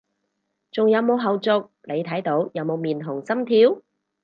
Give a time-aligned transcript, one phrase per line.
[0.71, 3.83] 仲有冇後續，你睇到有冇面紅心跳？